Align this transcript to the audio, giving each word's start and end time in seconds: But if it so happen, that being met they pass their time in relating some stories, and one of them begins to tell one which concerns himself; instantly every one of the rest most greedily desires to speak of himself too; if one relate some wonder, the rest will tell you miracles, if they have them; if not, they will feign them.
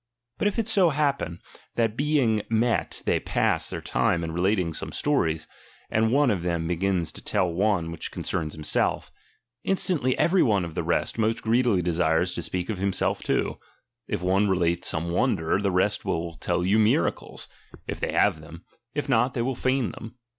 But 0.39 0.47
if 0.47 0.57
it 0.57 0.67
so 0.67 0.89
happen, 0.89 1.37
that 1.75 1.95
being 1.95 2.41
met 2.49 3.03
they 3.05 3.19
pass 3.19 3.69
their 3.69 3.81
time 3.83 4.23
in 4.23 4.31
relating 4.31 4.73
some 4.73 4.91
stories, 4.91 5.47
and 5.91 6.11
one 6.11 6.31
of 6.31 6.41
them 6.41 6.65
begins 6.67 7.11
to 7.11 7.23
tell 7.23 7.53
one 7.53 7.91
which 7.91 8.09
concerns 8.09 8.55
himself; 8.55 9.11
instantly 9.63 10.17
every 10.17 10.41
one 10.41 10.65
of 10.65 10.73
the 10.73 10.81
rest 10.81 11.19
most 11.19 11.43
greedily 11.43 11.83
desires 11.83 12.33
to 12.33 12.41
speak 12.41 12.67
of 12.71 12.79
himself 12.79 13.21
too; 13.21 13.59
if 14.07 14.23
one 14.23 14.49
relate 14.49 14.83
some 14.83 15.11
wonder, 15.11 15.59
the 15.59 15.69
rest 15.69 16.03
will 16.03 16.33
tell 16.35 16.65
you 16.65 16.79
miracles, 16.79 17.47
if 17.85 17.99
they 17.99 18.11
have 18.11 18.41
them; 18.41 18.65
if 18.95 19.07
not, 19.07 19.35
they 19.35 19.43
will 19.43 19.53
feign 19.53 19.91
them. 19.91 20.17